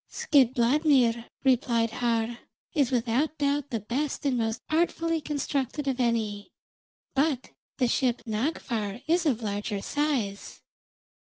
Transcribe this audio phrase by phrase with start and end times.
[0.09, 2.39] "Skidbladnir," replied Har,
[2.73, 6.49] "is without doubt the best and most artfully constructed of any,
[7.13, 10.61] but the ship Nagffar is of larger size.